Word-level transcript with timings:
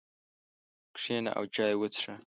کښېنه 0.95 1.31
او 1.37 1.43
چای 1.55 1.73
وڅښه. 1.77 2.15